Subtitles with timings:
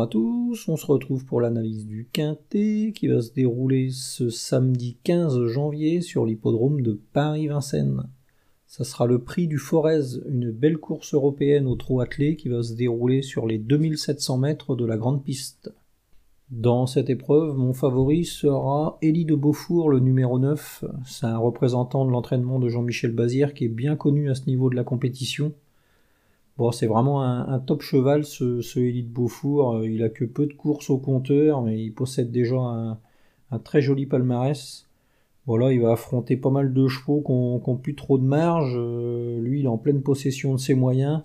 [0.00, 4.30] Bonjour à tous, on se retrouve pour l'analyse du Quintet qui va se dérouler ce
[4.30, 8.04] samedi 15 janvier sur l'hippodrome de Paris-Vincennes.
[8.66, 12.62] Ça sera le prix du Forez, une belle course européenne au trot attelé qui va
[12.62, 15.70] se dérouler sur les 2700 mètres de la grande piste.
[16.50, 20.82] Dans cette épreuve, mon favori sera Élie de Beaufour, le numéro 9.
[21.04, 24.70] C'est un représentant de l'entraînement de Jean-Michel Bazir qui est bien connu à ce niveau
[24.70, 25.52] de la compétition.
[26.60, 28.44] Bon, c'est vraiment un, top cheval, ce,
[28.78, 29.76] de Beaufour.
[29.76, 33.80] Euh, il a que peu de courses au compteur, mais il possède déjà un, très
[33.80, 34.86] joli palmarès.
[35.46, 38.74] Voilà, il va affronter pas mal de chevaux qui n'ont plus trop de marge.
[38.76, 41.22] Euh, lui, il est en pleine possession de ses moyens.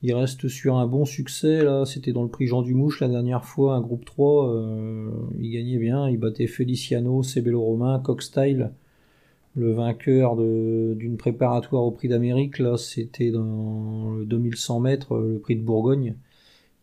[0.00, 1.62] Il reste sur un bon succès.
[1.62, 4.48] Là, c'était dans le prix Jean Dumouche la dernière fois, un groupe 3.
[4.48, 6.08] Euh, il gagnait bien.
[6.08, 8.70] Il battait Feliciano, Cebello Romain, Cockstyle
[9.56, 15.56] le vainqueur d'une préparatoire au prix d'Amérique, là, c'était dans le 2100 mètres, le prix
[15.56, 16.16] de Bourgogne.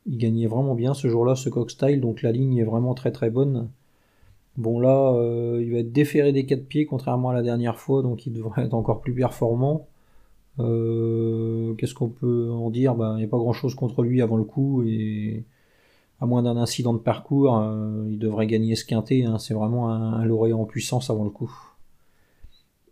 [0.06, 3.30] Il gagnait vraiment bien ce jour-là, ce cockstyle, donc la ligne est vraiment très très
[3.30, 3.70] bonne.
[4.58, 8.02] Bon là, euh, il va être déféré des quatre pieds, contrairement à la dernière fois,
[8.02, 9.88] donc il devrait être encore plus performant.
[10.60, 12.96] Euh, qu'est-ce qu'on peut en dire?
[12.96, 15.44] Ben, Il n'y a pas grand-chose contre lui avant le coup, et
[16.22, 19.24] à moins d'un incident de parcours, euh, il devrait gagner ce quintet.
[19.24, 19.38] Hein.
[19.40, 21.52] C'est vraiment un, un lauréat en puissance avant le coup.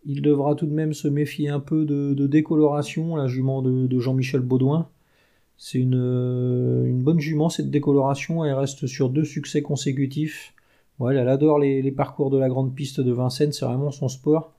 [0.05, 4.41] Il devra tout de même se méfier un peu de, décoloration, la jument de, Jean-Michel
[4.41, 4.89] Baudouin.
[5.57, 10.53] C'est une, une, bonne jument cette décoloration, elle reste sur deux succès consécutifs.
[11.01, 14.53] elle adore les, parcours de la grande piste de Vincennes, c'est vraiment son sport.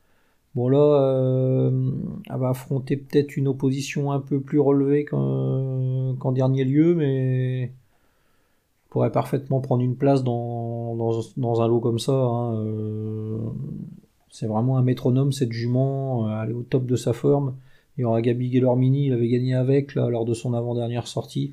[0.54, 1.92] Bon là, euh,
[2.28, 7.72] elle va affronter peut-être une opposition un peu plus relevée qu'en dernier lieu, mais
[8.90, 10.96] pourrait parfaitement prendre une place dans,
[11.36, 12.12] dans, un lot comme ça.
[12.12, 12.56] Hein.
[12.56, 13.38] Euh,
[14.30, 17.56] c'est vraiment un métronome, cette jument, euh, elle est au top de sa forme.
[17.98, 21.50] Il y aura Gabi Guellormini, il avait gagné avec là, lors de son avant-dernière sortie.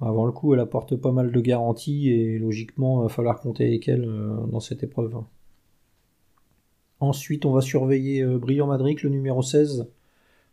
[0.00, 3.66] Avant le coup, elle apporte pas mal de garanties et logiquement, il va falloir compter
[3.66, 5.14] avec elle euh, dans cette épreuve.
[7.00, 9.86] Ensuite, on va surveiller euh, Brillant Madrid, le numéro 16.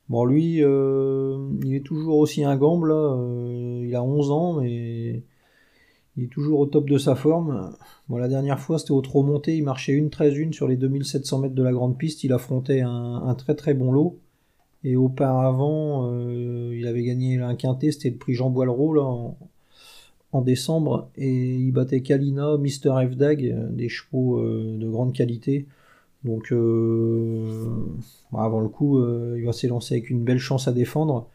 [0.09, 2.91] Bon, lui, il est toujours aussi un gamble,
[3.85, 5.23] il a 11 ans, mais
[6.28, 7.72] toujours au top de sa forme.
[8.09, 9.56] Bon, la dernière fois, c'était au trop monté.
[9.58, 12.24] Il marchait une 13-1 sur les 2700 mètres de la grande piste.
[12.24, 14.20] Il affrontait un, très très bon lot.
[14.84, 17.92] Et auparavant, euh, il avait gagné un quintet.
[17.92, 19.38] C'était le prix Jean Boileau
[20.32, 21.09] en, décembre.
[21.16, 25.68] Et il battait Kalina, Mister F-Dag, des chevaux euh, de grande qualité.
[26.24, 27.66] Donc, euh,
[28.34, 29.03] avant le coup,
[29.36, 31.28] il va s'élancer avec une belle chance à défendre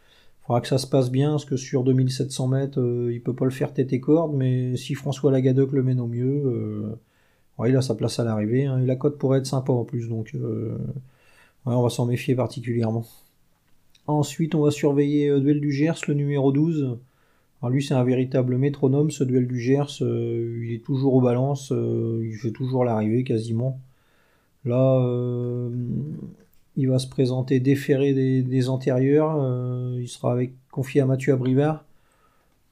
[0.46, 3.44] faudra que ça se passe bien, parce que sur 2700 mètres, euh, il peut pas
[3.44, 7.76] le faire tête et corde, mais si François Lagadoc le mène au mieux, euh, il
[7.76, 10.32] a sa place à l'arrivée, hein, et la cote pourrait être sympa en plus, donc
[10.34, 10.78] euh,
[11.64, 13.04] on va s'en méfier particulièrement.
[14.06, 16.96] Ensuite, on va surveiller Duel du Gers, le numéro 12.
[17.60, 21.72] Alors lui, c'est un véritable métronome, ce Duel du Gers, il est toujours aux balances,
[21.72, 23.80] il fait toujours l'arrivée quasiment.
[24.64, 25.00] Là,
[26.76, 29.36] il va se présenter déféré des, antérieurs.
[29.40, 30.38] Euh, il sera
[30.70, 31.84] confié à Mathieu Abrivard.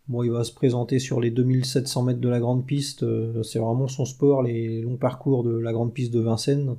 [0.09, 3.03] Bon, il va se présenter sur les 2700 mètres de la grande piste.
[3.03, 6.77] Euh, c'est vraiment son sport, les longs parcours de la grande piste de Vincennes.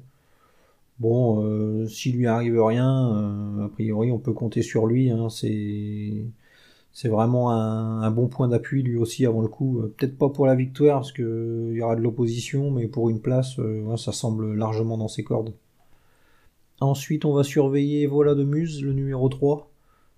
[0.99, 5.09] Bon, euh, s'il lui arrive rien, a priori, on peut compter sur lui.
[5.09, 5.27] Hein.
[5.29, 9.81] c'est vraiment un, bon point d'appui lui aussi avant le coup.
[9.97, 13.59] Peut-être pas pour la victoire parce qu'il y aura de l'opposition, mais pour une place,
[13.97, 15.53] ça semble largement dans ses cordes.
[16.81, 19.69] Ensuite, on va surveiller Voilà de Muse, le numéro 3.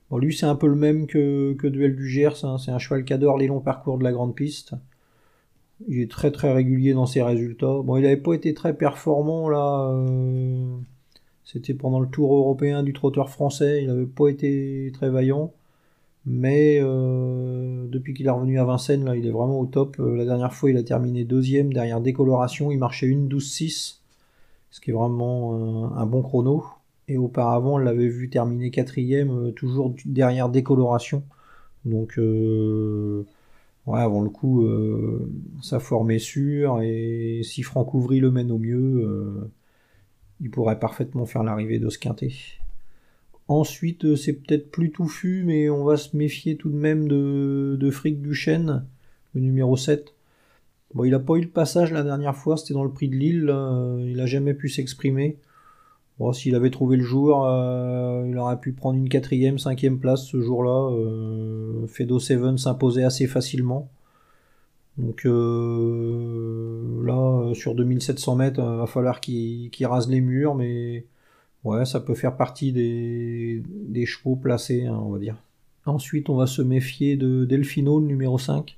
[0.09, 2.43] Bon, lui, c'est un peu le même que, Duel du Gers.
[2.43, 2.57] Hein.
[2.57, 4.73] C'est un cheval qui adore les longs parcours de la grande piste.
[5.87, 7.81] Il est très très régulier dans ses résultats.
[7.83, 9.91] Bon, il n'avait pas été très performant là.
[9.91, 10.75] Euh,
[11.43, 13.83] c'était pendant le Tour européen du trotteur français.
[13.83, 15.53] Il n'avait pas été très vaillant.
[16.25, 19.97] Mais euh, depuis qu'il est revenu à Vincennes, là, il est vraiment au top.
[19.99, 22.69] Euh, la dernière fois, il a terminé deuxième derrière décoloration.
[22.69, 23.96] Il marchait une 12-6
[24.77, 26.63] ce qui est vraiment un, bon chrono.
[27.07, 31.23] Et auparavant, on l'avait vu terminer quatrième, euh, toujours derrière décoloration.
[31.83, 33.25] Donc, euh,
[33.87, 35.31] ouais, avant le coup, euh,
[35.63, 36.79] sa forme est sûre.
[36.83, 39.49] Et si Franck Ouvry le mène au mieux,
[40.41, 42.33] il pourrait parfaitement faire l'arrivée de ce quintet.
[43.47, 47.89] Ensuite, c'est peut-être plus touffu, mais on va se méfier tout de même de, de
[47.89, 48.85] Frick Duchesne,
[49.33, 50.13] le numéro 7.
[50.93, 53.15] Bon, il n'a pas eu le passage la dernière fois, c'était dans le prix de
[53.15, 53.53] Lille,
[53.99, 55.37] il n'a jamais pu s'exprimer.
[56.19, 60.25] Bon, s'il avait trouvé le jour, euh, il aurait pu prendre une quatrième, cinquième place
[60.25, 60.91] ce jour-là.
[60.91, 63.89] Euh, Fedo Seven s'imposait assez facilement.
[64.97, 71.05] Donc euh, là, sur 2700 mètres, il va falloir qu'il rase les murs, mais
[71.63, 75.37] ouais, ça peut faire partie des, chevaux placés, hein, on va dire.
[75.85, 78.75] Ensuite, on va se méfier de Delfino, le numéro 5.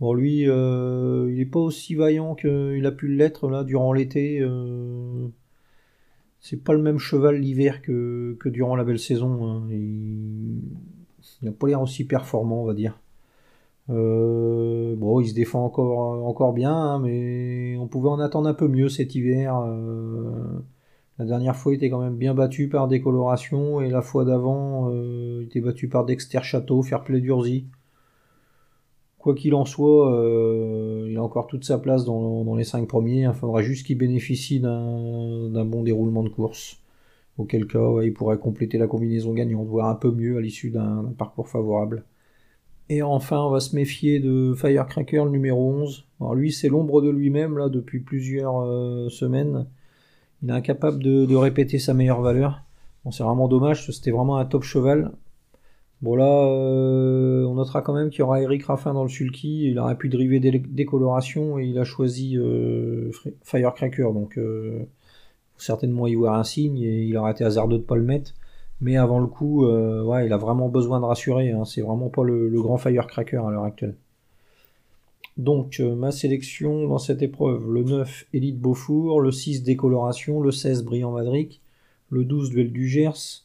[0.00, 4.44] Bon, lui, il n'est pas aussi vaillant qu'il a pu l'être là durant l'été.
[6.40, 9.46] c'est pas le même cheval l'hiver que, durant la belle saison.
[9.46, 9.68] Hein.
[9.70, 10.60] Il
[11.42, 12.98] n'a pas l'air aussi performant, on va dire.
[13.88, 18.68] bon, il se défend encore, encore bien, hein, mais on pouvait en attendre un peu
[18.68, 19.54] mieux cet hiver.
[21.18, 24.90] La dernière fois, il était quand même bien battu par Décoloration, et la fois d'avant,
[24.90, 27.66] euh, il était battu par Dexter Château, Fairplay d'Urzy.
[29.24, 33.22] Quoi qu'il en soit, euh, il a encore toute sa place dans, les cinq premiers.
[33.22, 36.76] Il faudra juste qu'il bénéficie d'un bon déroulement de course.
[37.38, 41.10] Auquel cas, il pourrait compléter la combinaison gagnante, voir un peu mieux à l'issue d'un
[41.16, 42.04] parcours favorable.
[42.90, 46.04] Et enfin, on va se méfier de Firecracker, le numéro 11.
[46.20, 49.64] Alors lui, c'est l'ombre de lui-même là depuis plusieurs euh, semaines.
[50.42, 52.60] Il est incapable de, répéter sa meilleure valeur.
[53.10, 55.12] C'est vraiment dommage, c'était vraiment un top cheval.
[56.02, 59.70] Bon là, euh, on notera quand même qu'il y aura Eric Raffin dans le sulky.
[59.70, 63.10] Il aurait pu driver des et il a choisi euh,
[63.42, 64.12] Firecracker.
[64.12, 64.84] Donc euh,
[65.56, 68.34] certainement y voir un signe et il aurait été hasardeux de ne pas le mettre.
[68.80, 71.52] Mais avant le coup, ouais, il a vraiment besoin de rassurer.
[71.52, 71.64] Hein.
[71.64, 73.94] C'est vraiment pas le, grand Firecracker à l'heure actuelle.
[75.36, 80.52] Donc euh, ma sélection dans cette épreuve, le 9 Élite Beaufour, le 6 Décoloration, le
[80.52, 81.60] 16 Brillant Madric,
[82.10, 83.42] le 12 Duel du Gers,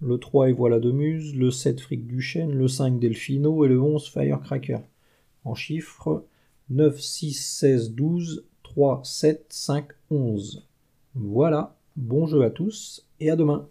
[0.00, 3.68] le 3 Et voilà de Muse, le 7 Fric du Chêne, le 5 Delfino et
[3.68, 4.80] le 11 Firecracker.
[5.44, 6.24] En chiffres
[6.70, 10.66] 9, 6, 16, 12, 3, 7, 5, 11.
[11.14, 13.68] Voilà, bon jeu à tous et à demain.